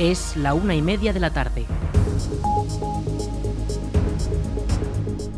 Es 0.00 0.34
la 0.34 0.54
una 0.54 0.74
y 0.74 0.80
media 0.80 1.12
de 1.12 1.20
la 1.20 1.28
tarde. 1.28 1.66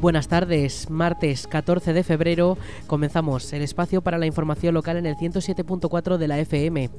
Buenas 0.01 0.29
tardes, 0.29 0.89
martes 0.89 1.49
14 1.49 1.93
de 1.93 2.05
febrero 2.05 2.57
comenzamos 2.87 3.53
el 3.53 3.63
espacio 3.63 4.03
para 4.03 4.19
la 4.19 4.27
información 4.27 4.75
local 4.75 4.99
en 4.99 5.07
el 5.07 5.17
107.4 5.17 6.17
de 6.17 6.29
la 6.29 6.39
FM. 6.39 6.91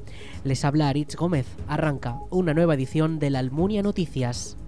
Les 0.44 0.62
habla 0.66 0.90
Aritz 0.90 1.16
Gómez. 1.16 1.46
Arranca 1.66 2.18
una 2.28 2.52
nueva 2.52 2.74
edición 2.74 3.18
de 3.18 3.30
la 3.30 3.38
Almunia 3.38 3.82
Noticias. 3.82 4.58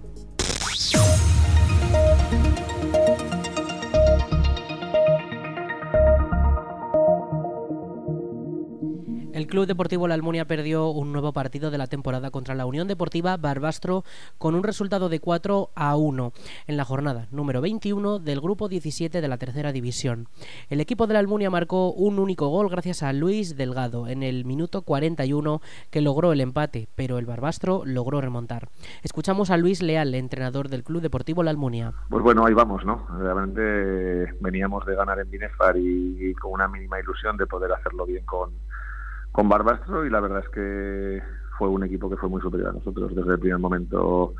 El 9.37 9.45
Club 9.45 9.67
Deportivo 9.67 10.07
La 10.07 10.15
Almunia 10.15 10.45
perdió 10.45 10.89
un 10.89 11.11
nuevo 11.11 11.31
partido 11.31 11.69
de 11.69 11.77
la 11.77 11.85
temporada 11.85 12.31
contra 12.31 12.55
la 12.55 12.65
Unión 12.65 12.87
Deportiva 12.87 13.37
Barbastro 13.37 14.03
con 14.39 14.55
un 14.55 14.63
resultado 14.63 15.09
de 15.09 15.19
4 15.19 15.69
a 15.75 15.95
1 15.95 16.33
en 16.65 16.75
la 16.75 16.83
jornada 16.83 17.27
número 17.29 17.61
21 17.61 18.17
del 18.17 18.41
grupo 18.41 18.67
17 18.67 19.21
de 19.21 19.27
la 19.27 19.37
tercera 19.37 19.71
división. 19.71 20.27
El 20.71 20.81
equipo 20.81 21.05
de 21.05 21.13
la 21.13 21.19
Almunia 21.19 21.51
marcó 21.51 21.91
un 21.91 22.17
único 22.17 22.47
gol 22.47 22.67
gracias 22.67 23.03
a 23.03 23.13
Luis 23.13 23.55
Delgado 23.55 24.07
en 24.07 24.23
el 24.23 24.43
minuto 24.43 24.81
41 24.81 25.61
que 25.91 26.01
logró 26.01 26.31
el 26.31 26.41
empate, 26.41 26.89
pero 26.95 27.19
el 27.19 27.27
Barbastro 27.27 27.83
logró 27.85 28.21
remontar. 28.21 28.69
Escuchamos 29.03 29.51
a 29.51 29.57
Luis 29.57 29.83
Leal, 29.83 30.15
entrenador 30.15 30.67
del 30.67 30.83
Club 30.83 31.03
Deportivo 31.03 31.43
La 31.43 31.51
Almunia. 31.51 31.93
Pues 32.09 32.23
bueno, 32.23 32.43
ahí 32.43 32.55
vamos, 32.55 32.83
¿no? 32.85 33.05
Realmente 33.19 34.33
veníamos 34.39 34.83
de 34.87 34.95
ganar 34.95 35.19
en 35.19 35.29
Binefar 35.29 35.77
y, 35.77 36.33
con 36.41 36.53
una 36.53 36.67
mínima 36.67 36.99
ilusión 36.99 37.37
de 37.37 37.45
poder 37.45 37.71
hacerlo 37.71 38.07
bien 38.07 38.25
con 38.25 38.49
con 39.37 39.49
Barbastro 39.49 40.03
y 40.03 40.09
la 40.09 40.19
verdad 40.19 40.39
es 40.39 40.49
que 40.49 41.21
fue 41.59 41.67
un 41.67 41.83
equipo 41.83 42.09
que 42.09 42.17
fue 42.17 42.27
muy 42.27 42.41
superior 42.41 42.69
a 42.69 42.73
nosotros. 42.73 43.15
Desde 43.15 43.33
el 43.33 43.39
primer 43.39 43.59
momento 43.59 44.33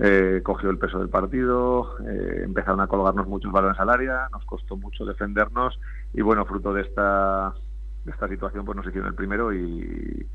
eh, 0.00 0.40
cogió 0.42 0.70
el 0.70 0.78
peso 0.78 0.98
del 0.98 1.08
partido, 1.08 1.96
eh, 2.04 2.40
empezaron 2.42 2.80
a 2.80 2.88
colgarnos 2.88 3.28
muchos 3.28 3.52
balones 3.52 3.78
al 3.78 3.90
área, 3.90 4.28
nos 4.32 4.44
costó 4.44 4.76
mucho 4.76 5.04
defendernos 5.04 5.78
y 6.12 6.22
bueno, 6.22 6.44
fruto 6.46 6.74
de 6.74 6.82
esta, 6.82 7.54
de 8.04 8.10
esta 8.10 8.26
situación 8.26 8.64
pues 8.64 8.74
nos 8.74 8.84
hicieron 8.88 9.10
el 9.10 9.14
primero 9.14 9.52
y, 9.54 10.28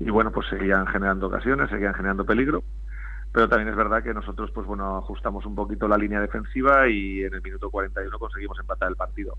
y 0.00 0.10
bueno, 0.10 0.32
pues 0.32 0.48
seguían 0.48 0.88
generando 0.88 1.28
ocasiones, 1.28 1.70
seguían 1.70 1.94
generando 1.94 2.24
peligro. 2.24 2.64
Pero 3.32 3.48
también 3.48 3.68
es 3.68 3.76
verdad 3.76 4.02
que 4.02 4.12
nosotros, 4.12 4.50
pues 4.52 4.66
bueno, 4.66 4.96
ajustamos 4.96 5.46
un 5.46 5.54
poquito 5.54 5.86
la 5.86 5.98
línea 5.98 6.20
defensiva 6.20 6.88
y 6.88 7.22
en 7.22 7.32
el 7.32 7.42
minuto 7.42 7.70
41 7.70 8.18
conseguimos 8.18 8.58
empatar 8.58 8.88
el 8.88 8.96
partido. 8.96 9.38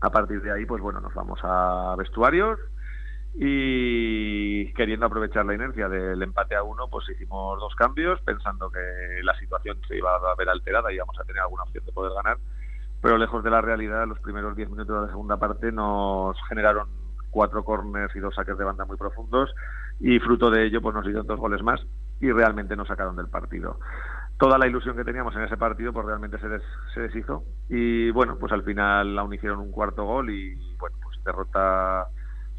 A 0.00 0.08
partir 0.08 0.40
de 0.40 0.50
ahí, 0.50 0.64
pues 0.64 0.80
bueno, 0.80 0.98
nos 1.02 1.12
vamos 1.12 1.38
a 1.42 1.94
vestuarios, 1.98 2.58
y 3.34 4.72
queriendo 4.74 5.06
aprovechar 5.06 5.46
la 5.46 5.54
inercia 5.54 5.88
del 5.88 6.22
empate 6.22 6.54
a 6.54 6.62
uno, 6.62 6.88
pues 6.90 7.08
hicimos 7.08 7.58
dos 7.58 7.74
cambios 7.74 8.20
pensando 8.22 8.70
que 8.70 9.22
la 9.22 9.34
situación 9.38 9.78
se 9.88 9.96
iba 9.96 10.14
a 10.14 10.34
ver 10.36 10.48
alterada 10.48 10.92
y 10.92 10.96
íbamos 10.96 11.18
a 11.18 11.24
tener 11.24 11.40
alguna 11.42 11.62
opción 11.62 11.84
de 11.84 11.92
poder 11.92 12.12
ganar, 12.12 12.38
pero 13.00 13.18
lejos 13.18 13.42
de 13.42 13.50
la 13.50 13.60
realidad, 13.60 14.06
los 14.06 14.20
primeros 14.20 14.54
diez 14.54 14.68
minutos 14.68 14.94
de 14.94 15.06
la 15.06 15.08
segunda 15.08 15.36
parte 15.38 15.72
nos 15.72 16.36
generaron 16.48 16.88
cuatro 17.30 17.64
corners 17.64 18.14
y 18.14 18.20
dos 18.20 18.34
saques 18.34 18.58
de 18.58 18.64
banda 18.64 18.84
muy 18.84 18.98
profundos 18.98 19.54
y 19.98 20.18
fruto 20.18 20.50
de 20.50 20.66
ello 20.66 20.82
pues 20.82 20.94
nos 20.94 21.04
dieron 21.04 21.26
dos 21.26 21.40
goles 21.40 21.62
más 21.62 21.80
y 22.20 22.30
realmente 22.30 22.76
nos 22.76 22.88
sacaron 22.88 23.16
del 23.16 23.28
partido. 23.28 23.78
Toda 24.38 24.58
la 24.58 24.66
ilusión 24.66 24.96
que 24.96 25.04
teníamos 25.04 25.34
en 25.34 25.42
ese 25.42 25.56
partido 25.56 25.92
pues 25.92 26.06
realmente 26.06 26.38
se, 26.38 26.48
se 26.92 27.00
deshizo 27.00 27.44
y 27.68 28.10
bueno, 28.10 28.36
pues 28.38 28.52
al 28.52 28.62
final 28.62 29.18
aún 29.18 29.32
hicieron 29.32 29.60
un 29.60 29.72
cuarto 29.72 30.04
gol 30.04 30.30
y 30.30 30.54
bueno, 30.78 30.96
pues 31.02 31.18
derrota 31.24 32.06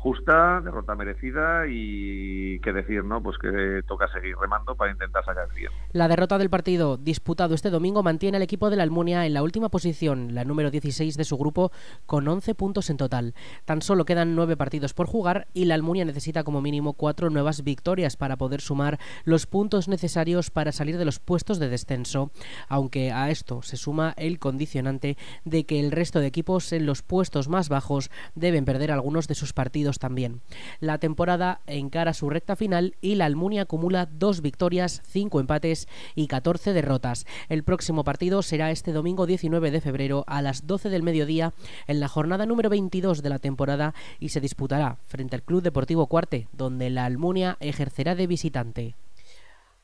justa, 0.04 0.60
derrota 0.60 0.96
merecida 0.96 1.66
y 1.66 2.60
qué 2.60 2.74
decir, 2.74 3.06
¿no? 3.06 3.24
Pues 3.24 3.38
que 3.38 3.84
toca 3.88 4.12
seguir 4.12 4.36
remando 4.36 4.76
para 4.76 4.92
intentar 4.92 5.24
sacar 5.24 5.48
el 5.50 5.56
bien. 5.56 5.72
La 5.94 6.10
derrota 6.10 6.38
del 6.38 6.50
partido 6.50 6.98
disputado 6.98 7.56
este 7.56 7.70
domingo 7.70 8.04
mantiene 8.04 8.36
al 8.36 8.44
equipo 8.44 8.70
de 8.70 8.76
la 8.76 8.84
Almunia 8.84 9.26
en 9.26 9.34
la 9.34 9.42
última 9.42 9.70
posición, 9.70 10.36
la 10.36 10.44
número 10.44 10.72
16 10.72 11.16
de 11.16 11.24
su 11.24 11.38
grupo, 11.38 11.72
con 12.06 12.28
11 12.28 12.54
puntos 12.54 12.90
en 12.90 12.98
total. 12.98 13.34
Tan 13.64 13.82
solo 13.82 14.04
quedan 14.04 14.36
9 14.36 14.58
partidos 14.58 14.94
por 14.94 15.08
jugar 15.08 15.48
y 15.54 15.66
la 15.66 15.76
Almunia 15.76 16.04
necesita 16.04 16.44
como 16.44 16.60
mínimo 16.60 16.94
4 16.94 17.30
nuevas 17.30 17.64
victorias 17.64 18.18
para 18.18 18.36
poder 18.36 18.60
sumar 18.60 19.00
los 19.24 19.46
puntos 19.46 19.88
necesarios 19.88 20.50
para 20.50 20.74
salir 20.74 20.98
de 20.98 21.06
los 21.06 21.20
puestos 21.20 21.60
de 21.60 21.70
descenso, 21.70 22.32
aunque 22.68 23.14
a 23.14 23.30
esto 23.30 23.62
se 23.62 23.78
suma 23.78 24.14
el 24.18 24.38
condicionante 24.40 25.18
de 25.46 25.66
que 25.66 25.80
el 25.80 25.94
resto 25.94 26.20
de 26.20 26.28
equipos 26.28 26.74
en 26.74 26.86
los 26.86 27.04
puestos 27.04 27.48
más 27.48 27.70
bajos 27.70 28.12
deben 28.36 28.66
perder 28.66 28.92
algunos 28.92 29.30
de 29.30 29.36
sus 29.36 29.54
partidos 29.54 29.93
también. 30.00 30.42
La 30.80 30.98
temporada 30.98 31.62
encara 31.68 32.14
su 32.14 32.30
recta 32.30 32.56
final 32.56 32.96
y 33.02 33.16
la 33.16 33.26
Almunia 33.26 33.64
acumula 33.64 34.06
dos 34.06 34.42
victorias, 34.42 35.02
cinco 35.08 35.40
empates 35.40 35.88
y 36.16 36.28
14 36.28 36.74
derrotas. 36.74 37.26
El 37.50 37.64
próximo 37.64 38.04
partido 38.04 38.42
será 38.42 38.72
este 38.72 38.94
domingo 38.94 39.26
19 39.26 39.72
de 39.72 39.82
febrero 39.82 40.24
a 40.28 40.42
las 40.42 40.68
12 40.68 40.90
del 40.90 41.04
mediodía 41.04 41.54
en 41.88 42.00
la 42.00 42.08
jornada 42.08 42.46
número 42.46 42.70
22 42.70 43.22
de 43.22 43.30
la 43.30 43.40
temporada 43.40 43.94
y 44.20 44.30
se 44.30 44.42
disputará 44.42 44.98
frente 45.08 45.36
al 45.36 45.44
Club 45.44 45.62
Deportivo 45.62 46.08
Cuarte, 46.08 46.48
donde 46.54 46.90
la 46.90 47.06
Almunia 47.06 47.58
ejercerá 47.60 48.16
de 48.16 48.28
visitante. 48.28 48.96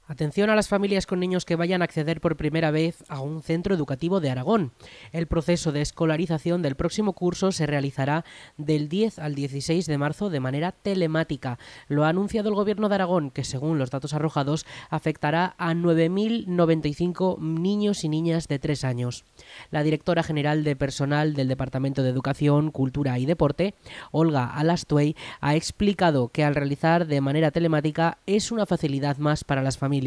Atención 0.09 0.49
a 0.49 0.55
las 0.55 0.67
familias 0.67 1.05
con 1.05 1.19
niños 1.19 1.45
que 1.45 1.55
vayan 1.55 1.83
a 1.83 1.85
acceder 1.85 2.19
por 2.19 2.35
primera 2.35 2.71
vez 2.71 3.03
a 3.09 3.21
un 3.21 3.43
centro 3.43 3.75
educativo 3.75 4.19
de 4.19 4.31
Aragón. 4.31 4.71
El 5.11 5.27
proceso 5.27 5.71
de 5.71 5.81
escolarización 5.81 6.63
del 6.63 6.75
próximo 6.75 7.13
curso 7.13 7.51
se 7.51 7.67
realizará 7.67 8.25
del 8.57 8.89
10 8.89 9.19
al 9.19 9.35
16 9.35 9.85
de 9.85 9.97
marzo 9.99 10.31
de 10.31 10.39
manera 10.39 10.71
telemática. 10.71 11.59
Lo 11.89 12.05
ha 12.05 12.09
anunciado 12.09 12.49
el 12.49 12.55
Gobierno 12.55 12.89
de 12.89 12.95
Aragón, 12.95 13.29
que 13.29 13.43
según 13.43 13.77
los 13.77 13.91
datos 13.91 14.15
arrojados 14.15 14.65
afectará 14.89 15.53
a 15.59 15.75
9.095 15.75 17.37
niños 17.37 18.03
y 18.03 18.09
niñas 18.09 18.47
de 18.47 18.57
3 18.57 18.85
años. 18.85 19.25
La 19.69 19.83
directora 19.83 20.23
general 20.23 20.63
de 20.63 20.75
personal 20.75 21.35
del 21.35 21.49
Departamento 21.49 22.01
de 22.01 22.09
Educación, 22.09 22.71
Cultura 22.71 23.19
y 23.19 23.27
Deporte, 23.27 23.75
Olga 24.09 24.45
Alastuey, 24.55 25.15
ha 25.39 25.55
explicado 25.55 26.29
que 26.29 26.43
al 26.43 26.55
realizar 26.55 27.05
de 27.05 27.21
manera 27.21 27.51
telemática 27.51 28.17
es 28.25 28.51
una 28.51 28.65
facilidad 28.65 29.17
más 29.17 29.43
para 29.43 29.61
las 29.61 29.77
familias 29.77 29.98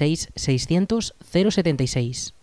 600 0.35 1.13
076. 1.33 2.40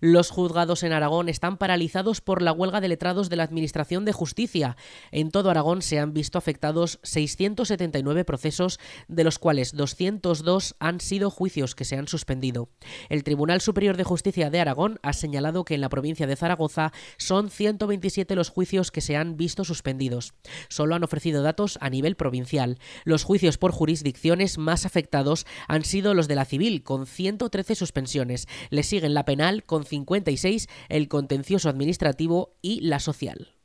Los 0.00 0.30
juzgados 0.30 0.84
en 0.84 0.92
Aragón 0.92 1.28
están 1.28 1.56
paralizados 1.56 2.20
por 2.20 2.40
la 2.40 2.52
huelga 2.52 2.80
de 2.80 2.88
letrados 2.88 3.28
de 3.28 3.36
la 3.36 3.42
Administración 3.42 4.04
de 4.04 4.12
Justicia. 4.12 4.76
En 5.10 5.32
todo 5.32 5.50
Aragón 5.50 5.82
se 5.82 5.98
han 5.98 6.12
visto 6.12 6.38
afectados 6.38 7.00
679 7.02 8.24
procesos, 8.24 8.78
de 9.08 9.24
los 9.24 9.40
cuales 9.40 9.74
202 9.74 10.76
han 10.78 11.00
sido 11.00 11.30
juicios 11.30 11.74
que 11.74 11.84
se 11.84 11.96
han 11.96 12.06
suspendido. 12.06 12.68
El 13.08 13.24
Tribunal 13.24 13.60
Superior 13.60 13.96
de 13.96 14.04
Justicia 14.04 14.50
de 14.50 14.60
Aragón 14.60 15.00
ha 15.02 15.12
señalado 15.12 15.64
que 15.64 15.74
en 15.74 15.80
la 15.80 15.88
provincia 15.88 16.28
de 16.28 16.36
Zaragoza 16.36 16.92
son 17.16 17.50
127 17.50 18.36
los 18.36 18.50
juicios 18.50 18.92
que 18.92 19.00
se 19.00 19.16
han 19.16 19.36
visto 19.36 19.64
suspendidos. 19.64 20.32
Solo 20.68 20.94
han 20.94 21.02
ofrecido 21.02 21.42
datos 21.42 21.76
a 21.80 21.90
nivel 21.90 22.14
provincial. 22.14 22.78
Los 23.04 23.24
juicios 23.24 23.58
por 23.58 23.72
jurisdicciones 23.72 24.58
más 24.58 24.86
afectados 24.86 25.44
han 25.66 25.84
sido 25.84 26.14
los 26.14 26.28
de 26.28 26.36
la 26.36 26.44
civil, 26.44 26.84
con 26.84 27.06
113 27.06 27.74
suspensiones. 27.74 28.46
Le 28.70 28.84
siguen 28.84 29.14
la 29.14 29.24
penal, 29.24 29.64
con 29.64 29.87
56, 29.88 30.68
el 30.88 31.08
contencioso 31.08 31.68
administrativo 31.68 32.54
y 32.62 32.80
la 32.82 33.00
social. 33.00 33.57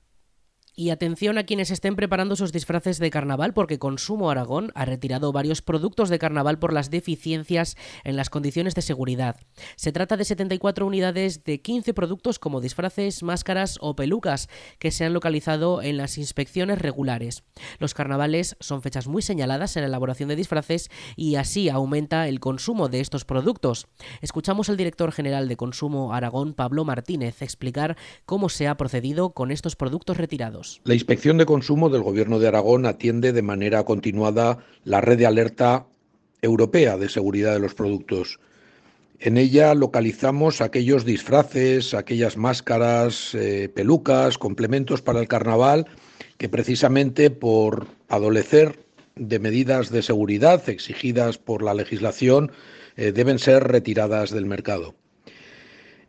Y 0.75 0.89
atención 0.89 1.37
a 1.37 1.43
quienes 1.43 1.69
estén 1.69 1.95
preparando 1.95 2.35
sus 2.35 2.51
disfraces 2.51 2.97
de 2.97 3.11
carnaval 3.11 3.53
porque 3.53 3.77
Consumo 3.77 4.31
Aragón 4.31 4.71
ha 4.73 4.85
retirado 4.85 5.31
varios 5.31 5.61
productos 5.61 6.09
de 6.09 6.17
carnaval 6.17 6.57
por 6.57 6.73
las 6.73 6.89
deficiencias 6.89 7.77
en 8.03 8.15
las 8.15 8.31
condiciones 8.31 8.73
de 8.73 8.81
seguridad. 8.81 9.35
Se 9.75 9.91
trata 9.91 10.17
de 10.17 10.25
74 10.25 10.87
unidades 10.87 11.43
de 11.43 11.61
15 11.61 11.93
productos 11.93 12.39
como 12.39 12.59
disfraces, 12.59 13.21
máscaras 13.21 13.77
o 13.81 13.95
pelucas 13.95 14.49
que 14.79 14.89
se 14.89 15.05
han 15.05 15.13
localizado 15.13 15.83
en 15.83 15.97
las 15.97 16.17
inspecciones 16.17 16.79
regulares. 16.79 17.43
Los 17.77 17.93
carnavales 17.93 18.57
son 18.59 18.81
fechas 18.81 19.07
muy 19.07 19.21
señaladas 19.21 19.77
en 19.77 19.83
la 19.83 19.89
elaboración 19.89 20.29
de 20.29 20.35
disfraces 20.35 20.89
y 21.15 21.35
así 21.35 21.69
aumenta 21.69 22.27
el 22.27 22.39
consumo 22.39 22.89
de 22.89 22.99
estos 22.99 23.25
productos. 23.25 23.85
Escuchamos 24.21 24.69
al 24.69 24.77
director 24.77 25.11
general 25.11 25.47
de 25.47 25.55
Consumo 25.55 26.15
Aragón, 26.15 26.55
Pablo 26.55 26.83
Martínez, 26.83 27.43
explicar 27.43 27.95
cómo 28.25 28.49
se 28.49 28.67
ha 28.67 28.75
procedido 28.75 29.35
con 29.35 29.51
estos 29.51 29.75
productos 29.75 30.17
retirados. 30.17 30.62
La 30.83 30.94
Inspección 30.94 31.38
de 31.38 31.45
Consumo 31.45 31.89
del 31.89 32.04
Gobierno 32.04 32.39
de 32.39 32.48
Aragón 32.48 32.86
atiende 32.86 33.33
de 33.33 33.42
manera 33.42 33.83
continuada 33.83 34.60
la 34.83 35.01
red 35.01 35.18
de 35.18 35.25
alerta 35.25 35.86
europea 36.42 36.98
de 36.98 37.10
seguridad 37.10 37.54
de 37.54 37.60
los 37.60 37.74
productos. 37.74 38.39
En 39.19 39.38
ella 39.38 39.74
localizamos 39.74 40.60
aquellos 40.60 41.06
disfraces, 41.06 41.94
aquellas 41.94 42.36
máscaras, 42.36 43.33
eh, 43.36 43.69
pelucas, 43.74 44.38
complementos 44.38 45.01
para 45.01 45.21
el 45.21 45.27
carnaval 45.27 45.88
que 46.38 46.50
precisamente 46.50 47.30
por 47.30 47.88
adolecer 48.09 48.80
de 49.16 49.39
medidas 49.39 49.92
de 49.92 50.01
seguridad 50.01 50.68
exigidas 50.69 51.38
por 51.38 51.63
la 51.63 51.74
legislación 51.74 52.51
eh, 52.98 53.12
deben 53.12 53.39
ser 53.39 53.63
retiradas 53.63 54.31
del 54.31 54.45
mercado. 54.45 54.95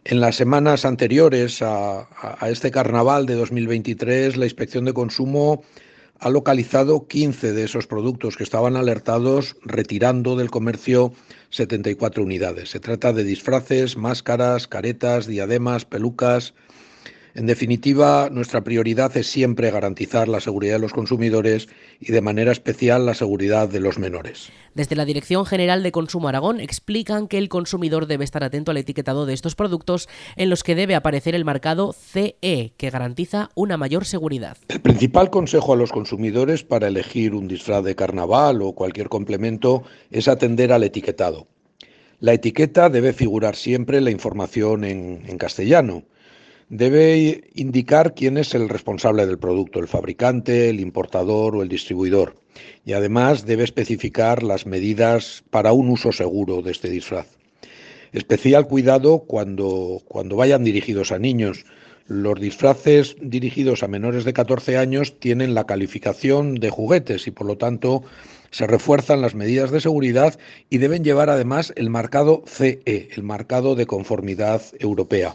En 0.07 0.21
las 0.21 0.37
semanas 0.37 0.85
anteriores 0.85 1.63
a, 1.63 2.07
este 2.47 2.71
carnaval 2.71 3.25
de 3.25 3.37
2023, 3.37 4.37
la 4.37 4.45
Inspección 4.45 4.85
de 4.85 4.93
Consumo 4.93 5.65
ha 6.19 6.29
localizado 6.29 7.09
15 7.09 7.55
de 7.55 7.65
esos 7.65 7.87
productos 7.87 8.37
que 8.37 8.43
estaban 8.43 8.77
alertados, 8.77 9.57
retirando 9.63 10.37
del 10.37 10.51
comercio 10.51 11.15
74 11.49 12.23
unidades. 12.23 12.69
Se 12.69 12.81
trata 12.81 13.15
de 13.15 13.25
disfraces, 13.25 13.97
máscaras, 13.97 14.69
caretas, 14.69 15.27
diademas, 15.27 15.87
pelucas, 15.87 16.53
en 17.35 17.47
definitiva, 17.47 18.29
nuestra 18.31 18.63
prioridad 18.63 19.17
es 19.17 19.27
siempre 19.27 19.73
garantizar 19.73 20.29
la 20.29 20.39
seguridad 20.39 20.75
de 20.75 20.79
los 20.79 20.93
consumidores 20.93 21.69
y 21.99 22.13
de 22.13 22.21
manera 22.21 22.53
especial 22.53 23.07
la 23.07 23.15
seguridad 23.15 23.69
de 23.69 23.81
los 23.81 23.99
menores. 23.99 24.53
Desde 24.75 24.95
la 24.95 25.05
Dirección 25.05 25.45
General 25.45 25.83
de 25.83 25.91
Consumo 25.91 26.29
Aragón 26.29 26.61
explican 26.61 27.27
que 27.27 27.39
el 27.39 27.49
consumidor 27.49 28.07
debe 28.07 28.23
estar 28.23 28.45
atento 28.45 28.71
al 28.71 28.77
etiquetado 28.77 29.27
de 29.27 29.35
estos 29.35 29.57
productos 29.57 30.09
en 30.37 30.49
los 30.49 30.63
que 30.63 30.77
debe 30.77 30.95
aparecer 30.95 31.35
el 31.35 31.45
marcado 31.45 31.93
CE, 31.93 32.73
que 32.77 32.91
garantiza 32.91 33.51
una 33.57 33.77
mayor 33.77 34.05
seguridad. 34.05 34.57
El 34.69 34.81
principal 34.81 35.31
consejo 35.31 35.73
a 35.73 35.77
los 35.77 35.91
consumidores 35.91 36.63
para 36.63 36.87
elegir 36.87 37.35
un 37.35 37.49
disfraz 37.49 37.83
de 37.83 37.97
carnaval 37.97 38.63
o 38.63 38.75
cualquier 38.75 39.09
complemento 39.09 39.83
es 40.13 40.29
atender 40.29 40.73
al 40.73 40.85
etiquetado. 40.85 41.49
La 42.21 42.33
etiqueta 42.33 42.91
debe 42.91 43.13
figurar 43.13 43.57
siempre 43.57 44.01
la 44.01 44.13
información 44.13 44.85
en, 44.85 45.25
en 45.27 45.37
castellano 45.37 46.05
debe 46.69 47.51
indicar 47.55 48.15
quién 48.15 48.39
es 48.39 48.55
el 48.55 48.69
responsable 48.69 49.27
del 49.27 49.39
producto, 49.39 49.81
el 49.81 49.89
fabricante, 49.89 50.69
el 50.69 50.81
importador 50.81 51.57
o 51.57 51.63
el 51.63 51.69
distribuidor. 51.69 52.37
Y 52.85 52.93
además 52.93 53.47
debe 53.47 53.65
especificar 53.65 54.43
las 54.43 54.67
medidas 54.67 55.45
para 55.51 55.73
un 55.73 55.89
uso 55.89 56.13
seguro 56.13 56.63
de 56.63 56.73
este 56.73 56.89
disfraz. 56.89 57.27
Especial 58.13 58.69
cuidado 58.69 59.21
cuando, 59.21 60.01
cuando 60.07 60.37
vayan 60.37 60.63
dirigidos 60.63 61.11
a 61.11 61.19
niños. 61.19 61.65
Los 62.07 62.39
disfraces 62.39 63.17
dirigidos 63.21 63.83
a 63.83 63.89
menores 63.89 64.25
de 64.25 64.35
14 64.35 64.77
años 64.77 65.19
tienen 65.19 65.55
la 65.55 65.65
calificación 65.65 66.55
de 66.57 66.71
juguetes 66.71 67.27
y 67.27 67.31
por 67.31 67.47
lo 67.47 67.57
tanto 67.57 68.03
se 68.51 68.67
refuerzan 68.67 69.21
las 69.21 69.35
medidas 69.35 69.71
de 69.71 69.81
seguridad 69.81 70.39
y 70.71 70.79
deben 70.79 71.03
llevar 71.03 71.31
además 71.31 71.73
el 71.77 71.91
marcado 71.91 72.45
CE, 72.47 73.09
el 73.11 73.23
marcado 73.23 73.75
de 73.75 73.87
conformidad 73.87 74.63
europea. 74.79 75.35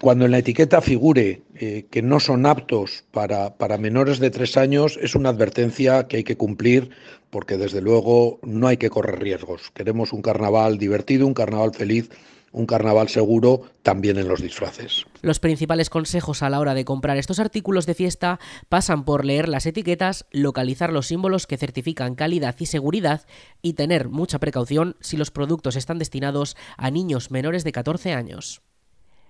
Cuando 0.00 0.26
en 0.26 0.30
la 0.30 0.38
etiqueta 0.38 0.80
figure 0.80 1.42
eh, 1.56 1.86
que 1.90 2.02
no 2.02 2.20
son 2.20 2.46
aptos 2.46 3.04
para, 3.10 3.56
para 3.56 3.78
menores 3.78 4.20
de 4.20 4.30
tres 4.30 4.56
años, 4.56 4.98
es 5.02 5.14
una 5.14 5.30
advertencia 5.30 6.06
que 6.06 6.18
hay 6.18 6.24
que 6.24 6.36
cumplir 6.36 6.90
porque 7.30 7.58
desde 7.58 7.80
luego 7.80 8.38
no 8.42 8.68
hay 8.68 8.76
que 8.76 8.90
correr 8.90 9.18
riesgos. 9.18 9.70
Queremos 9.74 10.12
un 10.12 10.22
carnaval 10.22 10.78
divertido, 10.78 11.26
un 11.26 11.34
carnaval 11.34 11.74
feliz 11.74 12.10
un 12.52 12.66
carnaval 12.66 13.08
seguro 13.08 13.62
también 13.82 14.18
en 14.18 14.28
los 14.28 14.40
disfraces. 14.40 15.04
Los 15.22 15.40
principales 15.40 15.90
consejos 15.90 16.42
a 16.42 16.50
la 16.50 16.60
hora 16.60 16.74
de 16.74 16.84
comprar 16.84 17.16
estos 17.16 17.38
artículos 17.38 17.86
de 17.86 17.94
fiesta 17.94 18.38
pasan 18.68 19.04
por 19.04 19.24
leer 19.24 19.48
las 19.48 19.66
etiquetas, 19.66 20.26
localizar 20.30 20.92
los 20.92 21.06
símbolos 21.06 21.46
que 21.46 21.56
certifican 21.56 22.14
calidad 22.14 22.56
y 22.58 22.66
seguridad 22.66 23.26
y 23.62 23.74
tener 23.74 24.08
mucha 24.08 24.38
precaución 24.38 24.96
si 25.00 25.16
los 25.16 25.30
productos 25.30 25.76
están 25.76 25.98
destinados 25.98 26.56
a 26.76 26.90
niños 26.90 27.30
menores 27.30 27.64
de 27.64 27.72
14 27.72 28.12
años. 28.12 28.62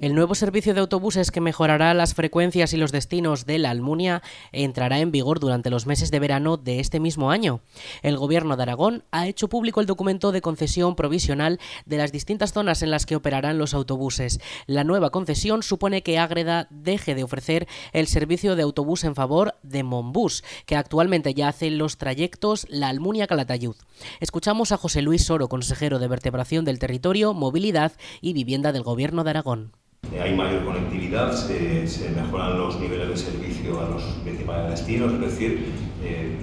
El 0.00 0.14
nuevo 0.14 0.34
servicio 0.34 0.72
de 0.72 0.80
autobuses 0.80 1.30
que 1.30 1.42
mejorará 1.42 1.92
las 1.92 2.14
frecuencias 2.14 2.72
y 2.72 2.78
los 2.78 2.90
destinos 2.90 3.44
de 3.44 3.58
la 3.58 3.68
Almunia 3.68 4.22
entrará 4.50 4.98
en 4.98 5.10
vigor 5.10 5.40
durante 5.40 5.68
los 5.68 5.86
meses 5.86 6.10
de 6.10 6.18
verano 6.18 6.56
de 6.56 6.80
este 6.80 7.00
mismo 7.00 7.30
año. 7.30 7.60
El 8.00 8.16
Gobierno 8.16 8.56
de 8.56 8.62
Aragón 8.62 9.04
ha 9.10 9.28
hecho 9.28 9.48
público 9.48 9.78
el 9.78 9.86
documento 9.86 10.32
de 10.32 10.40
concesión 10.40 10.96
provisional 10.96 11.60
de 11.84 11.98
las 11.98 12.12
distintas 12.12 12.54
zonas 12.54 12.80
en 12.80 12.90
las 12.90 13.04
que 13.04 13.14
operarán 13.14 13.58
los 13.58 13.74
autobuses. 13.74 14.40
La 14.64 14.84
nueva 14.84 15.10
concesión 15.10 15.62
supone 15.62 16.02
que 16.02 16.18
Ágreda 16.18 16.66
deje 16.70 17.14
de 17.14 17.22
ofrecer 17.22 17.68
el 17.92 18.06
servicio 18.06 18.56
de 18.56 18.62
autobús 18.62 19.04
en 19.04 19.14
favor 19.14 19.56
de 19.62 19.82
Monbus, 19.82 20.42
que 20.64 20.76
actualmente 20.76 21.34
ya 21.34 21.48
hace 21.48 21.70
los 21.70 21.98
trayectos 21.98 22.66
La 22.70 22.88
Almunia-Calatayud. 22.88 23.76
Escuchamos 24.20 24.72
a 24.72 24.78
José 24.78 25.02
Luis 25.02 25.26
Soro, 25.26 25.50
consejero 25.50 25.98
de 25.98 26.08
Vertebración 26.08 26.64
del 26.64 26.78
Territorio, 26.78 27.34
Movilidad 27.34 27.92
y 28.22 28.32
Vivienda 28.32 28.72
del 28.72 28.82
Gobierno 28.82 29.24
de 29.24 29.30
Aragón. 29.30 29.72
Eh, 30.12 30.20
hay 30.20 30.34
mayor 30.34 30.64
conectividad, 30.64 31.32
se, 31.32 32.10
mejoran 32.10 32.58
los 32.58 32.80
niveles 32.80 33.08
de 33.08 33.16
servicio 33.16 33.80
a 33.80 33.90
los 33.90 34.02
principales 34.24 34.70
destinos, 34.70 35.12
es 35.12 35.20
decir, 35.20 35.72
eh, 36.02 36.36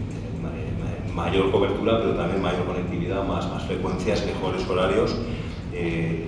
mayor 1.13 1.51
cobertura, 1.51 1.99
pero 1.99 2.13
también 2.13 2.41
mayor 2.41 2.65
conectividad, 2.65 3.23
más, 3.23 3.45
frecuencias, 3.65 4.25
mejores 4.25 4.67
horarios. 4.69 5.15
Eh, 5.73 6.23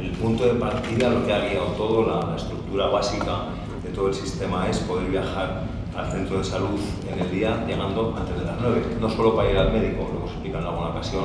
el 0.00 0.10
punto 0.12 0.44
de 0.44 0.54
partida, 0.54 1.10
lo 1.10 1.24
que 1.24 1.32
ha 1.32 1.48
guiado 1.48 1.66
todo, 1.76 2.06
la, 2.06 2.36
estructura 2.36 2.88
básica 2.88 3.46
de 3.84 3.90
todo 3.90 4.08
el 4.08 4.14
sistema 4.14 4.68
es 4.68 4.78
poder 4.80 5.08
viajar 5.08 5.62
al 5.96 6.10
centro 6.10 6.38
de 6.38 6.44
salud 6.44 6.80
en 7.12 7.20
el 7.20 7.30
día 7.30 7.64
llegando 7.66 8.14
antes 8.18 8.36
de 8.36 8.44
las 8.44 8.60
9, 8.60 8.82
no 9.00 9.08
solo 9.08 9.36
para 9.36 9.50
ir 9.50 9.58
al 9.58 9.72
médico, 9.72 10.08
lo 10.12 10.18
hemos 10.18 10.30
explicado 10.32 10.64
en 10.64 10.70
alguna 10.70 10.88
ocasión, 10.90 11.24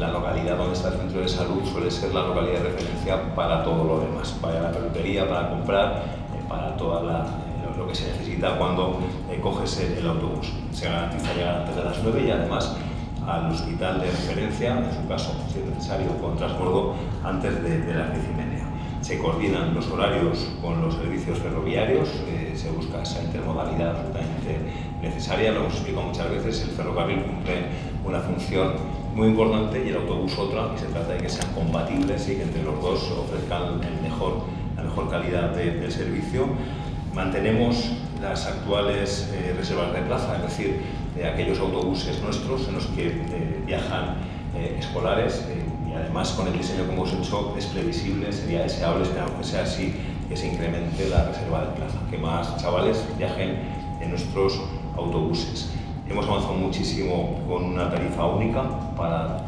la 0.00 0.10
localidad 0.10 0.56
donde 0.56 0.72
está 0.72 0.88
el 0.88 0.94
centro 0.94 1.20
de 1.20 1.28
salud 1.28 1.62
suele 1.70 1.90
ser 1.90 2.14
la 2.14 2.22
localidad 2.22 2.60
de 2.60 2.70
referencia 2.70 3.34
para 3.34 3.62
todo 3.62 3.84
lo 3.84 4.00
demás, 4.00 4.30
para 4.40 4.62
la 4.62 4.72
peluquería, 4.72 5.28
para 5.28 5.50
comprar, 5.50 6.04
eh, 6.34 6.42
para 6.48 6.74
todo 6.76 7.02
lo 7.76 7.86
que 7.86 7.94
se 7.94 8.10
necesita 8.10 8.56
cuando 8.56 8.98
coges 9.42 9.78
el, 9.98 10.06
autobús. 10.06 10.52
Se 10.72 10.88
garantiza 10.88 11.34
llegar 11.34 11.56
antes 11.60 11.76
de 11.76 11.84
las 11.84 12.02
9 12.02 12.24
y 12.26 12.30
además 12.30 12.76
al 13.26 13.52
hospital 13.52 14.00
de 14.00 14.06
referencia, 14.06 14.78
en 14.78 14.90
su 14.90 15.06
caso, 15.06 15.32
si 15.52 15.60
es 15.60 15.66
necesario, 15.66 16.08
con 16.16 16.34
transbordo 16.36 16.94
antes 17.22 17.62
de, 17.62 17.94
las 17.94 18.12
10 18.14 18.24
y 18.24 18.34
media. 18.34 18.64
Se 19.02 19.18
coordinan 19.18 19.74
los 19.74 19.86
horarios 19.90 20.48
con 20.62 20.80
los 20.80 20.94
servicios 20.94 21.38
ferroviarios, 21.38 22.08
eh, 22.26 22.52
se 22.54 22.70
busca 22.70 23.02
esa 23.02 23.22
intermodalidad 23.22 23.90
absolutamente 23.90 24.58
necesaria. 25.02 25.52
Lo 25.52 25.60
hemos 25.60 25.74
explicado 25.74 26.06
muchas 26.06 26.30
veces, 26.30 26.62
el 26.62 26.70
ferrocarril 26.70 27.22
cumple 27.22 27.66
una 28.04 28.20
función 28.20 28.72
muy 29.14 29.28
importante 29.28 29.84
y 29.84 29.88
el 29.88 29.96
autobús 29.96 30.38
otra, 30.38 30.70
y 30.74 30.78
se 30.78 30.86
trata 30.86 31.12
de 31.14 31.18
que 31.18 31.28
sean 31.28 31.52
compatibles 31.52 32.28
y 32.28 32.36
que 32.36 32.42
entre 32.42 32.62
los 32.62 32.80
dos 32.80 33.10
ofrezcan 33.10 33.80
la 34.76 34.82
mejor 34.82 35.10
calidad 35.10 35.50
de, 35.54 35.90
servicio. 35.90 36.46
Mantenemos 37.14 37.90
las 38.20 38.46
actuales 38.46 39.30
eh, 39.34 39.54
reservas 39.56 39.92
de 39.92 40.02
plaza, 40.02 40.36
es 40.36 40.42
decir, 40.42 40.80
de 41.16 41.26
aquellos 41.26 41.58
autobuses 41.58 42.22
nuestros 42.22 42.68
en 42.68 42.74
los 42.74 42.86
que 42.86 43.08
eh, 43.08 43.62
viajan 43.66 44.16
eh, 44.54 44.76
escolares 44.78 45.44
y 45.88 45.92
además 45.92 46.30
con 46.32 46.46
el 46.46 46.52
diseño 46.52 46.86
que 46.86 46.92
hemos 46.92 47.12
hecho 47.12 47.54
es 47.58 47.66
previsible, 47.66 48.32
sería 48.32 48.62
deseable, 48.62 49.02
esperamos 49.02 49.32
que 49.38 49.44
sea 49.44 49.62
así, 49.64 49.94
que 50.28 50.36
se 50.36 50.52
incremente 50.52 51.08
la 51.08 51.24
reserva 51.24 51.66
de 51.66 51.72
plaza, 51.72 51.98
que 52.10 52.18
más 52.18 52.56
chavales 52.58 53.04
viajen 53.18 53.58
en 54.00 54.10
nuestros 54.10 54.60
autobuses. 54.96 55.70
Hemos 56.10 56.26
avanzado 56.26 56.54
muchísimo 56.54 57.40
con 57.48 57.64
una 57.64 57.88
tarifa 57.88 58.26
única 58.26 58.62
para 58.96 59.46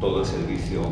todo 0.00 0.20
el 0.20 0.26
servicio 0.26 0.82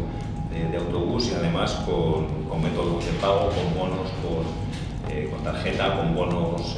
de, 0.51 0.77
autobús 0.77 1.31
y 1.31 1.35
además 1.35 1.75
con, 1.87 2.27
métodos 2.61 3.07
de 3.07 3.13
pago, 3.13 3.51
con 3.51 3.79
bonos, 3.79 4.11
con, 4.21 5.15
eh, 5.15 5.33
tarjeta, 5.45 5.97
con 5.97 6.15
bonos 6.15 6.77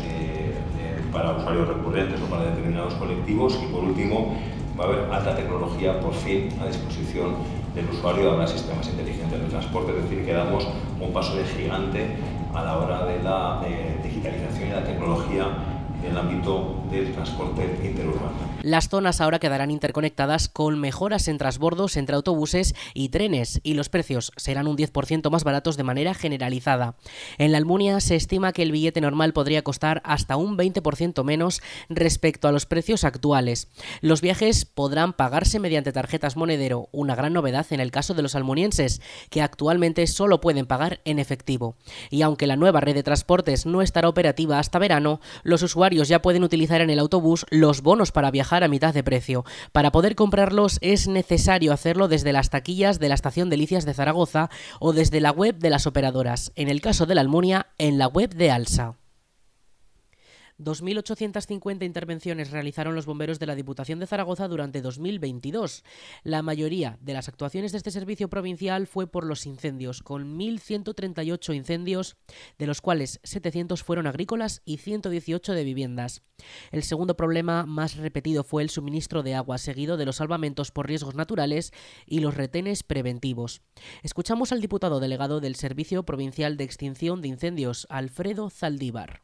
para 1.12 1.32
usuarios 1.32 1.68
recurrentes 1.68 2.20
o 2.20 2.26
para 2.26 2.44
determinados 2.44 2.94
colectivos. 2.94 3.58
Y 3.62 3.72
por 3.72 3.84
último 3.84 4.34
va 4.78 4.84
a 4.84 4.88
haber 4.88 5.12
alta 5.12 5.34
tecnología 5.34 6.00
por 6.00 6.12
fin 6.12 6.48
a 6.60 6.66
disposición 6.66 7.36
del 7.74 7.88
usuario 7.90 8.36
de 8.36 8.46
sistemas 8.46 8.88
inteligentes 8.88 9.40
de 9.40 9.46
transporte, 9.46 9.92
es 9.96 10.02
decir, 10.04 10.24
que 10.24 10.32
damos 10.32 10.66
un 11.00 11.12
paso 11.12 11.34
de 11.36 11.44
gigante 11.44 12.06
a 12.54 12.62
la 12.62 12.78
hora 12.78 13.06
de 13.06 13.22
la 13.22 13.62
eh, 13.66 13.98
digitalización 14.02 14.68
y 14.68 14.72
la 14.72 14.84
tecnología 14.84 15.46
en 16.02 16.10
el 16.10 16.16
ámbito 16.16 16.82
del 16.90 17.12
transporte 17.12 17.80
interurbano. 17.84 18.47
Las 18.68 18.90
zonas 18.90 19.22
ahora 19.22 19.38
quedarán 19.38 19.70
interconectadas 19.70 20.50
con 20.50 20.78
mejoras 20.78 21.26
en 21.28 21.38
transbordos 21.38 21.96
entre 21.96 22.16
autobuses 22.16 22.74
y 22.92 23.08
trenes 23.08 23.62
y 23.62 23.72
los 23.72 23.88
precios 23.88 24.30
serán 24.36 24.66
un 24.66 24.76
10% 24.76 25.30
más 25.30 25.42
baratos 25.42 25.78
de 25.78 25.84
manera 25.84 26.12
generalizada. 26.12 26.94
En 27.38 27.52
la 27.52 27.56
Almunia 27.56 27.98
se 28.00 28.14
estima 28.14 28.52
que 28.52 28.60
el 28.60 28.70
billete 28.70 29.00
normal 29.00 29.32
podría 29.32 29.62
costar 29.62 30.02
hasta 30.04 30.36
un 30.36 30.58
20% 30.58 31.24
menos 31.24 31.62
respecto 31.88 32.46
a 32.46 32.52
los 32.52 32.66
precios 32.66 33.04
actuales. 33.04 33.68
Los 34.02 34.20
viajes 34.20 34.66
podrán 34.66 35.14
pagarse 35.14 35.60
mediante 35.60 35.90
tarjetas 35.90 36.36
monedero, 36.36 36.90
una 36.92 37.14
gran 37.14 37.32
novedad 37.32 37.64
en 37.70 37.80
el 37.80 37.90
caso 37.90 38.12
de 38.12 38.20
los 38.20 38.34
almunienses, 38.34 39.00
que 39.30 39.40
actualmente 39.40 40.06
solo 40.06 40.42
pueden 40.42 40.66
pagar 40.66 41.00
en 41.06 41.18
efectivo. 41.18 41.78
Y 42.10 42.20
aunque 42.20 42.46
la 42.46 42.56
nueva 42.56 42.82
red 42.82 42.94
de 42.94 43.02
transportes 43.02 43.64
no 43.64 43.80
estará 43.80 44.10
operativa 44.10 44.58
hasta 44.58 44.78
verano, 44.78 45.22
los 45.42 45.62
usuarios 45.62 46.08
ya 46.08 46.20
pueden 46.20 46.44
utilizar 46.44 46.82
en 46.82 46.90
el 46.90 46.98
autobús 46.98 47.46
los 47.48 47.80
bonos 47.80 48.12
para 48.12 48.30
viajar 48.30 48.57
a 48.62 48.68
mitad 48.68 48.92
de 48.92 49.02
precio. 49.02 49.44
Para 49.72 49.92
poder 49.92 50.14
comprarlos 50.14 50.78
es 50.80 51.08
necesario 51.08 51.72
hacerlo 51.72 52.08
desde 52.08 52.32
las 52.32 52.50
taquillas 52.50 52.98
de 52.98 53.08
la 53.08 53.14
estación 53.14 53.50
Delicias 53.50 53.86
de 53.86 53.94
Zaragoza 53.94 54.50
o 54.80 54.92
desde 54.92 55.20
la 55.20 55.30
web 55.30 55.56
de 55.58 55.70
las 55.70 55.86
operadoras. 55.86 56.52
En 56.56 56.68
el 56.68 56.80
caso 56.80 57.06
de 57.06 57.14
la 57.14 57.22
Almunia, 57.22 57.68
en 57.78 57.98
la 57.98 58.06
web 58.06 58.34
de 58.34 58.50
Alsa. 58.50 58.97
2.850 60.58 61.84
intervenciones 61.84 62.50
realizaron 62.50 62.94
los 62.94 63.06
bomberos 63.06 63.38
de 63.38 63.46
la 63.46 63.54
Diputación 63.54 64.00
de 64.00 64.06
Zaragoza 64.06 64.48
durante 64.48 64.82
2022. 64.82 65.84
La 66.24 66.42
mayoría 66.42 66.98
de 67.00 67.12
las 67.12 67.28
actuaciones 67.28 67.72
de 67.72 67.78
este 67.78 67.90
servicio 67.90 68.28
provincial 68.28 68.86
fue 68.86 69.06
por 69.06 69.24
los 69.24 69.46
incendios, 69.46 70.02
con 70.02 70.38
1.138 70.38 71.54
incendios, 71.54 72.16
de 72.58 72.66
los 72.66 72.80
cuales 72.80 73.20
700 73.22 73.82
fueron 73.82 74.06
agrícolas 74.06 74.62
y 74.64 74.78
118 74.78 75.52
de 75.52 75.64
viviendas. 75.64 76.22
El 76.70 76.82
segundo 76.82 77.16
problema 77.16 77.66
más 77.66 77.96
repetido 77.96 78.44
fue 78.44 78.62
el 78.62 78.70
suministro 78.70 79.22
de 79.22 79.34
agua, 79.34 79.58
seguido 79.58 79.96
de 79.96 80.06
los 80.06 80.16
salvamentos 80.16 80.70
por 80.70 80.86
riesgos 80.86 81.14
naturales 81.14 81.72
y 82.06 82.20
los 82.20 82.36
retenes 82.36 82.82
preventivos. 82.82 83.62
Escuchamos 84.02 84.52
al 84.52 84.60
diputado 84.60 85.00
delegado 85.00 85.40
del 85.40 85.56
Servicio 85.56 86.04
Provincial 86.04 86.56
de 86.56 86.64
Extinción 86.64 87.22
de 87.22 87.28
Incendios, 87.28 87.86
Alfredo 87.90 88.50
Zaldívar. 88.50 89.20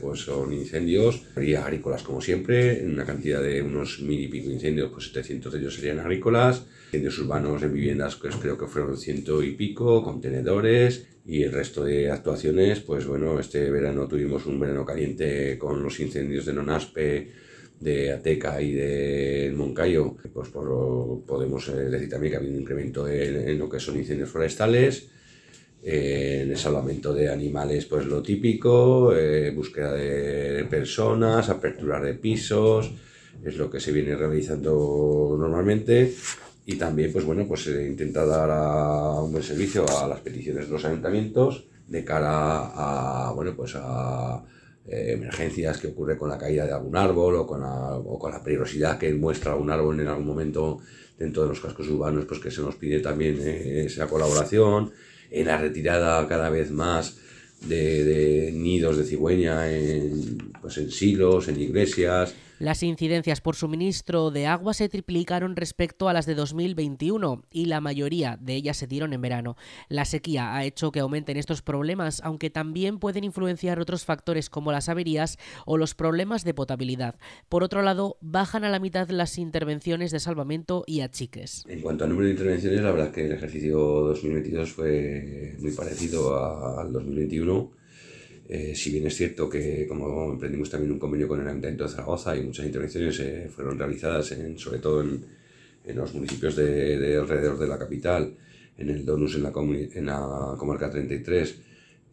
Pues, 0.00 0.20
son 0.20 0.52
incendios, 0.52 1.22
serían 1.34 1.64
agrícolas 1.64 2.02
como 2.02 2.20
siempre, 2.20 2.80
en 2.82 2.92
una 2.92 3.04
cantidad 3.04 3.42
de 3.42 3.62
unos 3.62 4.00
mil 4.00 4.20
y 4.20 4.28
pico 4.28 4.50
incendios, 4.50 4.90
pues 4.92 5.06
700 5.06 5.52
de 5.52 5.58
ellos 5.58 5.74
serían 5.74 6.00
agrícolas, 6.00 6.66
incendios 6.86 7.18
urbanos 7.18 7.62
en 7.62 7.72
viviendas, 7.72 8.16
pues 8.16 8.36
creo 8.36 8.56
que 8.56 8.66
fueron 8.66 8.96
ciento 8.96 9.42
y 9.42 9.52
pico, 9.52 10.02
contenedores, 10.02 11.06
y 11.26 11.42
el 11.42 11.52
resto 11.52 11.84
de 11.84 12.10
actuaciones, 12.10 12.80
pues 12.80 13.06
bueno, 13.06 13.40
este 13.40 13.68
verano 13.70 14.06
tuvimos 14.06 14.46
un 14.46 14.60
verano 14.60 14.86
caliente 14.86 15.58
con 15.58 15.82
los 15.82 15.98
incendios 15.98 16.46
de 16.46 16.52
Nonaspe, 16.52 17.32
de 17.80 18.12
Ateca 18.12 18.60
y 18.62 18.72
de 18.72 19.52
Moncayo, 19.54 20.16
pues 20.32 20.48
podemos 20.48 21.68
eh, 21.68 21.72
decir 21.72 22.08
también 22.08 22.30
que 22.30 22.36
ha 22.36 22.38
habido 22.38 22.54
un 22.54 22.60
incremento 22.60 23.08
en, 23.08 23.58
lo 23.58 23.68
que 23.68 23.80
son 23.80 23.96
incendios 23.96 24.30
forestales, 24.30 25.10
eh, 25.82 26.46
el 26.48 26.56
salvamento 26.56 27.14
de 27.14 27.28
animales, 27.28 27.86
pues 27.86 28.06
lo 28.06 28.22
típico, 28.22 29.14
eh, 29.14 29.50
búsqueda 29.50 29.92
de 29.92 30.64
personas, 30.64 31.48
apertura 31.48 32.00
de 32.00 32.14
pisos, 32.14 32.92
es 33.44 33.56
lo 33.56 33.70
que 33.70 33.80
se 33.80 33.92
viene 33.92 34.16
realizando 34.16 35.36
normalmente. 35.38 36.14
Y 36.68 36.74
también, 36.74 37.12
pues 37.12 37.24
bueno, 37.24 37.46
pues 37.46 37.62
se 37.62 37.86
intenta 37.86 38.26
dar 38.26 39.22
un 39.22 39.30
buen 39.30 39.44
servicio 39.44 39.86
a 39.88 40.08
las 40.08 40.20
peticiones 40.20 40.66
de 40.66 40.72
los 40.72 40.84
ayuntamientos 40.84 41.68
de 41.86 42.04
cara 42.04 43.28
a, 43.28 43.32
bueno, 43.32 43.54
pues 43.54 43.74
a 43.76 44.44
eh, 44.88 45.12
emergencias 45.12 45.78
que 45.78 45.88
ocurre 45.88 46.16
con 46.16 46.28
la 46.28 46.38
caída 46.38 46.66
de 46.66 46.72
algún 46.72 46.96
árbol 46.96 47.36
o 47.36 47.46
con, 47.46 47.60
la, 47.60 47.96
o 47.96 48.18
con 48.18 48.32
la 48.32 48.42
peligrosidad 48.42 48.98
que 48.98 49.12
muestra 49.14 49.54
un 49.54 49.70
árbol 49.70 50.00
en 50.00 50.08
algún 50.08 50.26
momento 50.26 50.78
dentro 51.18 51.42
de 51.42 51.48
los 51.48 51.60
cascos 51.60 51.88
urbanos, 51.88 52.24
pues 52.26 52.40
que 52.40 52.50
se 52.50 52.62
nos 52.62 52.76
pide 52.76 53.00
también 53.00 53.38
eh, 53.40 53.84
esa 53.86 54.06
colaboración, 54.06 54.92
en 55.40 55.46
la 55.46 55.58
retirada 55.58 56.26
cada 56.26 56.50
vez 56.50 56.70
más 56.70 57.18
de, 57.68 58.04
de 58.04 58.52
nidos 58.52 58.96
de 58.96 59.04
cigüeña 59.04 59.70
en, 59.70 60.38
pues 60.60 60.78
en 60.78 60.90
silos, 60.90 61.48
en 61.48 61.60
iglesias, 61.60 62.34
las 62.58 62.82
incidencias 62.82 63.40
por 63.40 63.54
suministro 63.54 64.30
de 64.30 64.46
agua 64.46 64.72
se 64.72 64.88
triplicaron 64.88 65.56
respecto 65.56 66.08
a 66.08 66.12
las 66.12 66.24
de 66.24 66.34
2021 66.34 67.42
y 67.50 67.66
la 67.66 67.80
mayoría 67.80 68.38
de 68.40 68.54
ellas 68.54 68.78
se 68.78 68.86
dieron 68.86 69.12
en 69.12 69.20
verano. 69.20 69.56
La 69.88 70.06
sequía 70.06 70.54
ha 70.54 70.64
hecho 70.64 70.90
que 70.90 71.00
aumenten 71.00 71.36
estos 71.36 71.60
problemas, 71.60 72.22
aunque 72.24 72.48
también 72.48 72.98
pueden 72.98 73.24
influenciar 73.24 73.78
otros 73.78 74.04
factores 74.04 74.48
como 74.48 74.72
las 74.72 74.88
averías 74.88 75.38
o 75.66 75.76
los 75.76 75.94
problemas 75.94 76.44
de 76.44 76.54
potabilidad. 76.54 77.16
Por 77.48 77.62
otro 77.62 77.82
lado, 77.82 78.16
bajan 78.22 78.64
a 78.64 78.70
la 78.70 78.78
mitad 78.78 79.08
las 79.10 79.36
intervenciones 79.36 80.10
de 80.10 80.20
salvamento 80.20 80.84
y 80.86 81.00
achiques. 81.00 81.64
En 81.68 81.82
cuanto 81.82 82.04
al 82.04 82.10
número 82.10 82.26
de 82.26 82.32
intervenciones, 82.32 82.80
la 82.80 82.90
verdad 82.90 83.12
que 83.12 83.26
el 83.26 83.32
ejercicio 83.32 83.78
2022 83.78 84.72
fue 84.72 85.56
muy 85.58 85.72
parecido 85.72 86.78
al 86.78 86.92
2021 86.92 87.85
eh, 88.48 88.74
si 88.74 88.90
bien 88.90 89.06
es 89.06 89.16
cierto 89.16 89.48
que, 89.48 89.86
como 89.88 90.32
emprendimos 90.32 90.70
también 90.70 90.92
un 90.92 90.98
convenio 90.98 91.26
con 91.26 91.40
el 91.40 91.48
Ayuntamiento 91.48 91.84
de 91.84 91.90
Zaragoza 91.90 92.36
y 92.36 92.42
muchas 92.42 92.66
intervenciones 92.66 93.18
eh, 93.20 93.48
fueron 93.54 93.78
realizadas, 93.78 94.32
en, 94.32 94.58
sobre 94.58 94.78
todo 94.78 95.02
en, 95.02 95.24
en 95.84 95.96
los 95.96 96.14
municipios 96.14 96.54
de, 96.54 97.16
alrededor 97.16 97.58
de 97.58 97.66
la 97.66 97.78
capital, 97.78 98.34
en 98.78 98.90
el 98.90 99.04
Donus, 99.04 99.34
en 99.34 99.42
la, 99.42 99.52
en 99.94 100.06
la 100.06 100.54
comarca 100.58 100.90
33, 100.90 101.56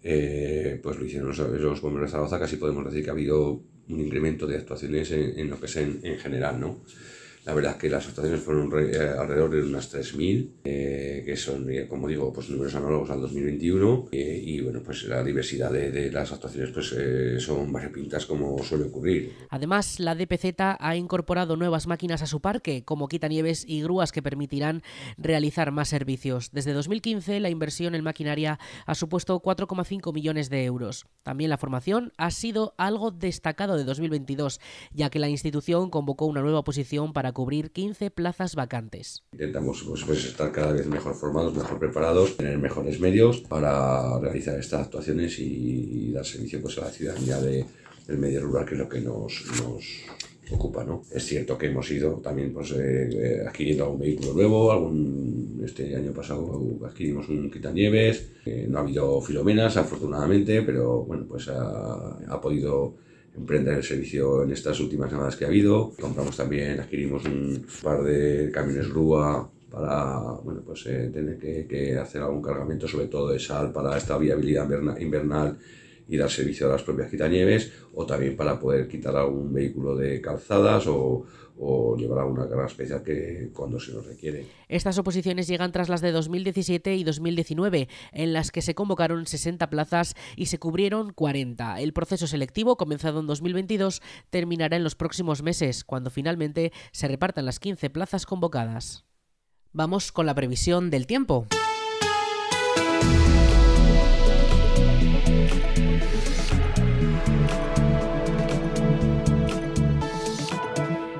eh, 0.04 0.80
pues 0.82 0.98
lo 0.98 1.06
hicieron 1.06 1.28
los, 1.30 1.38
los 1.38 1.82
bomberos 1.82 2.10
de 2.10 2.12
Zaragoza, 2.12 2.40
casi 2.40 2.58
podemos 2.58 2.86
decir 2.86 3.04
que 3.04 3.10
ha 3.10 3.14
habido 3.14 3.62
un 3.90 4.00
incremento 4.00 4.48
de 4.48 4.58
actuaciones 4.58 5.12
en, 5.12 5.40
en 5.40 5.50
lo 5.50 5.60
que 5.60 5.68
es 5.68 5.76
en, 5.78 6.00
en 6.04 6.18
general, 6.18 6.60
¿no? 6.60 6.80
La 7.46 7.54
verdad 7.54 7.74
es 7.74 7.78
que 7.78 7.90
las 7.90 8.08
actuaciones 8.08 8.42
fueron 8.42 8.72
eh, 8.80 8.98
alrededor 9.20 9.50
de 9.50 9.64
unas 9.64 9.94
3.000, 9.94 10.62
eh, 10.64 11.24
que 11.26 11.36
son, 11.36 11.70
eh, 11.70 11.88
como 11.90 12.08
digo, 12.08 12.32
pues 12.32 12.50
números 12.50 12.74
análogos 12.76 13.10
al 13.10 13.20
2021. 13.20 14.08
y 14.12 14.62
bueno, 14.62 14.82
pues 14.84 15.04
la 15.04 15.24
diversidad 15.24 15.72
de, 15.72 16.12
las 16.12 16.32
actuaciones 16.32 16.72
pues, 16.72 16.96
son 17.44 17.72
variopintas 17.72 18.26
como 18.26 18.64
suele 18.64 18.86
ocurrir. 18.86 19.34
Además, 19.50 20.00
la 20.00 20.16
DPZ 20.16 20.54
ha 20.80 20.96
incorporado 20.96 21.58
nuevas 21.58 21.88
máquinas 21.88 22.22
a 22.22 22.28
su 22.28 22.40
parque, 22.40 22.84
como 22.86 23.08
quitanieves 23.08 23.66
y 23.68 23.82
grúas 23.82 24.12
que 24.12 24.22
permitirán 24.22 24.82
realizar 25.18 25.72
más 25.72 25.90
servicios. 25.90 26.52
Desde 26.52 26.72
2015, 26.72 27.40
la 27.40 27.50
inversión 27.50 27.96
en 27.96 28.04
maquinaria 28.04 28.60
ha 28.86 28.96
supuesto 28.96 29.42
4,5 29.42 30.14
millones 30.14 30.50
de 30.50 30.64
euros. 30.64 31.06
También 31.24 31.50
la 31.50 31.58
formación 31.58 32.14
ha 32.18 32.32
sido 32.32 32.74
algo 32.78 33.12
destacado 33.12 33.76
de 33.76 33.84
2022, 33.84 34.62
ya 34.94 35.10
que 35.10 35.20
la 35.20 35.30
institución 35.30 35.90
convocó 35.90 36.26
una 36.26 36.42
nueva 36.42 36.64
posición 36.64 37.12
para 37.12 37.33
cubrir 37.34 37.72
15 37.72 38.12
plazas 38.12 38.56
vacantes. 38.56 39.24
Intentamos 39.32 39.84
pues, 39.84 40.04
pues, 40.04 40.26
estar 40.26 40.52
cada 40.52 40.74
vez 40.74 40.88
mejor 40.88 41.16
formados, 41.16 41.56
mejor 41.56 41.80
preparados, 41.80 42.38
tener 42.38 42.58
mejores 42.58 43.00
medios 43.00 43.42
para 43.42 44.20
realizar 44.20 44.60
estas 44.60 44.84
actuaciones 44.84 45.38
y, 45.40 46.12
dar 46.12 46.26
servicio 46.26 46.62
pues, 46.62 46.78
a 46.78 46.82
la 46.82 46.92
ciudadanía 46.92 47.40
de, 47.42 47.66
del 48.08 48.18
medio 48.18 48.42
rural, 48.42 48.66
que 48.66 48.76
es 48.76 48.80
lo 48.80 48.90
que 48.90 49.02
nos, 49.02 49.44
nos 49.62 50.06
ocupa. 50.52 50.84
¿no? 50.84 51.04
Es 51.12 51.26
cierto 51.26 51.58
que 51.58 51.68
hemos 51.68 51.90
ido 51.92 52.16
también 52.16 52.54
pues, 52.54 52.72
eh, 52.72 53.10
eh, 53.12 53.44
adquiriendo 53.48 53.86
algún 53.86 54.00
vehículo 54.00 54.34
nuevo, 54.34 54.72
algún, 54.72 55.62
este 55.66 55.96
año 55.96 56.12
pasado 56.12 56.62
adquirimos 56.86 57.30
un 57.30 57.50
quitanieves, 57.50 58.32
eh, 58.46 58.68
no 58.70 58.80
ha 58.80 58.82
habido 58.82 59.22
filomenas 59.22 59.78
afortunadamente, 59.78 60.62
pero 60.62 61.04
bueno, 61.04 61.26
pues 61.28 61.48
ha, 61.48 62.18
ha 62.28 62.42
podido 62.42 62.96
emprender 63.36 63.76
el 63.76 63.84
servicio 63.84 64.44
en 64.44 64.52
estas 64.52 64.80
últimas 64.80 65.10
semanas 65.10 65.36
que 65.36 65.46
ha 65.46 65.48
habido. 65.48 65.92
Compramos 66.00 66.38
también, 66.38 66.80
adquirimos 66.80 67.26
un 67.26 67.66
par 67.82 68.04
de 68.04 68.52
camiones 68.52 68.90
grúa 68.90 69.50
para 69.70 70.20
bueno, 70.44 70.62
pues, 70.66 70.84
tener 70.84 71.38
que, 71.38 71.66
que, 71.66 71.98
hacer 71.98 72.22
algún 72.22 72.42
cargamento, 72.42 72.88
sobre 72.88 73.08
todo 73.08 73.30
de 73.30 73.40
sal, 73.40 73.72
para 73.72 73.98
esta 73.98 74.18
viabilidad 74.18 74.70
invernal 75.00 75.58
y 76.08 76.18
dar 76.18 76.30
servicio 76.30 76.68
a 76.68 76.72
las 76.72 76.84
propias 76.84 77.10
quitanieves, 77.10 77.72
o 77.94 78.06
también 78.06 78.36
para 78.36 78.60
poder 78.60 78.88
quitar 78.88 79.16
algún 79.16 79.54
vehículo 79.54 79.96
de 79.96 80.22
calzadas 80.22 80.88
o, 80.88 81.26
o 81.58 81.96
llevar 81.96 82.20
alguna 82.20 82.48
carga 82.48 82.66
especial 82.66 83.04
que 83.04 83.50
cuando 83.54 83.80
se 83.80 83.94
nos 83.94 84.06
requiere. 84.06 84.46
Estas 84.68 84.98
oposiciones 84.98 85.48
llegan 85.48 85.72
tras 85.72 85.90
las 85.90 86.02
de 86.02 86.12
2017 86.12 86.96
y 86.96 87.04
2019, 87.04 87.88
en 88.12 88.34
las 88.34 88.52
que 88.52 88.62
se 88.62 88.76
convocaron 88.76 89.26
60 89.26 89.70
plazas 89.70 90.16
y 90.36 90.48
se 90.48 90.60
cubrieron 90.60 91.14
40. 91.14 91.80
El 91.80 91.94
proceso 91.94 92.28
selectivo, 92.28 92.76
comenzado 92.76 93.20
en 93.20 93.28
2022, 93.28 94.02
terminará 94.30 94.78
en 94.78 94.84
los 94.84 94.96
próximos 94.96 95.44
meses, 95.44 95.84
cuando 95.84 96.10
finalmente 96.10 96.72
se 96.92 97.08
repartan 97.08 97.46
las 97.46 97.60
15 97.60 97.90
plazas 97.90 98.26
convocadas. 98.26 99.06
Vamos 99.72 100.12
con 100.12 100.26
la 100.26 100.36
previsión 100.36 100.90
del 100.90 101.08
tiempo. 101.08 101.48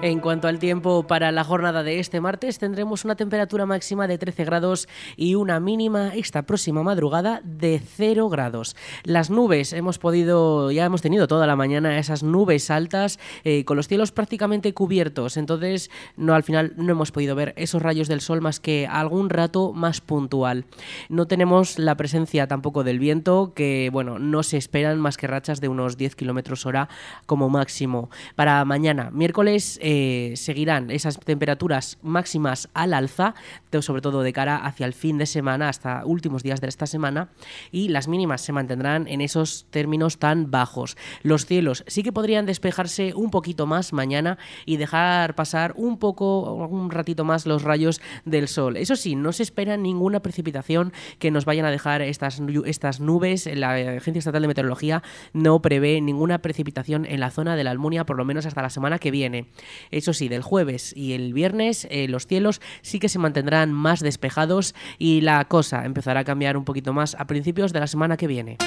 En 0.04 0.20
cuanto 0.20 0.50
al 0.50 0.60
tiempo 0.60 1.08
para 1.08 1.32
la 1.32 1.46
jornada 1.46 1.82
de 1.82 2.02
este 2.02 2.20
martes, 2.20 2.60
tendremos 2.60 3.06
una 3.06 3.16
temperatura 3.16 3.66
máxima 3.66 4.06
de 4.06 4.18
13 4.18 4.44
grados 4.44 4.90
y 5.16 5.36
una 5.36 5.62
mínima 5.62 6.10
esta 6.14 6.42
próxima 6.42 6.84
madrugada 6.84 7.40
de 7.46 7.80
0 7.80 8.28
grados. 8.28 8.76
Las 9.06 9.30
nubes, 9.30 9.72
hemos 9.72 10.00
podido, 10.00 10.72
ya 10.72 10.84
hemos 10.84 11.02
tenido 11.02 11.26
toda 11.28 11.48
la 11.48 11.56
mañana 11.56 11.98
esas 12.00 12.22
nubes 12.22 12.70
altas 12.70 13.18
eh, 13.46 13.64
con 13.64 13.78
los 13.78 13.88
cielos 13.88 14.12
prácticamente 14.12 14.74
cubiertos, 14.74 15.38
entonces 15.38 15.90
no 16.18 16.36
al 16.36 16.44
final 16.44 16.74
no 16.76 16.92
hemos 16.92 17.14
podido 17.14 17.34
ver 17.34 17.54
esos 17.56 17.82
rayos 17.82 18.10
del 18.10 18.20
sol 18.20 18.42
más 18.42 18.60
que 18.60 18.86
algún 18.86 19.30
rato 19.30 19.72
más 19.72 20.02
puntual. 20.02 20.66
No 21.08 21.28
tenemos 21.28 21.80
la 21.80 21.96
presencia 21.96 22.46
tampoco 22.50 22.84
del 22.84 23.00
viento, 23.00 23.54
que 23.56 23.90
bueno, 23.94 24.20
no 24.20 24.44
se 24.44 24.58
esperan 24.58 25.00
más 25.00 25.16
que 25.16 25.28
rachas 25.28 25.62
de 25.62 25.70
unos 25.70 25.96
10 25.96 26.18
kilómetros 26.18 26.66
hora 26.66 26.90
como 27.26 27.48
máximo. 27.48 28.10
Para 28.36 28.66
mañana, 28.66 29.10
miércoles, 29.10 29.80
eh, 29.96 30.34
seguirán 30.38 30.90
esas 30.90 31.20
temperaturas 31.20 32.00
máximas 32.02 32.68
al 32.74 32.96
alza, 32.96 33.36
sobre 33.80 34.02
todo 34.02 34.24
de 34.24 34.34
cara 34.34 34.58
hacia 34.58 34.88
el 34.88 34.94
fin 34.94 35.20
de 35.20 35.28
semana, 35.28 35.70
hasta 35.70 36.04
últimos 36.04 36.42
días 36.42 36.62
de 36.62 36.68
esta 36.68 36.88
semana, 36.88 37.30
y 37.72 37.90
las 37.90 38.08
mínimas 38.08 38.42
se 38.42 38.54
mantendrán 38.54 39.08
en 39.08 39.22
esos 39.22 39.68
términos 39.70 40.18
tan 40.18 40.50
bajos. 40.50 40.98
Los 41.22 41.46
cielos 41.46 41.84
sí 41.86 42.02
que 42.02 42.12
podrían 42.12 42.48
despejarse 42.48 43.14
un 43.14 43.30
poquito 43.30 43.68
más 43.68 43.94
mañana 43.94 44.40
y 44.66 44.78
dejar 44.78 45.36
pasar 45.36 45.76
un 45.78 46.00
poco, 46.00 46.54
un 46.54 46.90
ratito 46.90 47.24
más 47.24 47.46
los 47.46 47.62
rayos 47.62 48.02
del 48.26 48.48
sol. 48.48 48.78
Eso 48.78 48.96
sí, 48.96 49.16
no 49.16 49.32
se 49.32 49.44
espera 49.44 49.78
ninguna 49.78 50.22
precipitación 50.22 50.92
que 51.20 51.30
nos 51.30 51.46
vayan 51.46 51.68
a 51.68 51.72
dejar 51.72 52.02
estas, 52.02 52.42
estas 52.66 53.00
nubes. 53.00 53.48
La 53.54 53.74
Agencia 53.74 54.18
Estatal 54.18 54.42
de 54.42 54.48
Meteorología 54.48 55.04
no 55.34 55.62
prevé 55.62 56.02
ninguna 56.02 56.40
precipitación 56.40 57.06
en 57.06 57.20
la 57.20 57.30
zona 57.30 57.56
de 57.56 57.64
la 57.64 57.70
Almunia, 57.70 58.08
por 58.08 58.18
lo 58.18 58.26
menos 58.26 58.48
hasta 58.48 58.64
la 58.64 58.72
semana 58.72 58.98
que 58.98 59.12
viene. 59.12 59.50
Eso 59.92 60.14
sí, 60.14 60.30
del 60.30 60.42
jueves 60.42 60.94
y 60.96 61.14
el 61.14 61.34
viernes 61.34 61.88
eh, 61.90 62.08
los 62.08 62.28
cielos 62.28 62.62
sí 62.82 63.00
que 63.00 63.10
se 63.10 63.20
mantendrán 63.20 63.72
más 63.72 64.00
despejados 64.00 64.76
y 64.98 65.22
la 65.22 65.46
cosa 65.46 65.86
empezará 65.86 66.22
a 66.22 66.24
cambiar 66.24 66.58
un 66.58 66.66
poquito 66.66 66.94
más 66.94 67.16
a 67.20 67.28
principios 67.28 67.74
de 67.74 67.80
la 67.80 67.88
semana 67.88 68.18
que 68.18 68.28
viene. 68.28 68.58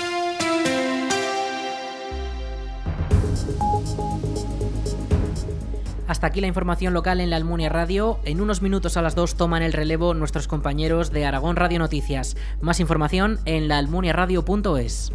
Hasta 6.06 6.28
aquí 6.28 6.40
la 6.40 6.46
información 6.46 6.94
local 6.94 7.20
en 7.20 7.30
la 7.30 7.36
Almunia 7.36 7.68
Radio. 7.68 8.20
En 8.24 8.40
unos 8.40 8.62
minutos 8.62 8.96
a 8.96 9.02
las 9.02 9.16
2 9.16 9.34
toman 9.34 9.62
el 9.62 9.72
relevo 9.72 10.14
nuestros 10.14 10.46
compañeros 10.46 11.10
de 11.10 11.26
Aragón 11.26 11.56
Radio 11.56 11.80
Noticias. 11.80 12.36
Más 12.60 12.78
información 12.78 13.40
en 13.44 13.66
laalmuniaradio.es. 13.66 15.12